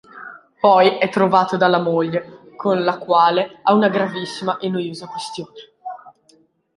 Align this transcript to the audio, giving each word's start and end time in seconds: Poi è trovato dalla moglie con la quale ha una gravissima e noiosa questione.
Poi 0.59 0.97
è 0.97 1.09
trovato 1.09 1.57
dalla 1.57 1.77
moglie 1.79 2.55
con 2.55 2.81
la 2.83 2.97
quale 2.97 3.59
ha 3.61 3.71
una 3.75 3.87
gravissima 3.87 4.57
e 4.57 4.67
noiosa 4.67 5.05
questione. 5.05 5.53